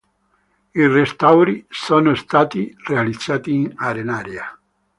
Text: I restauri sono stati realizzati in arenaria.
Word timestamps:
I 0.73 0.87
restauri 0.87 1.63
sono 1.69 2.15
stati 2.15 2.75
realizzati 2.87 3.53
in 3.53 3.71
arenaria. 3.75 4.59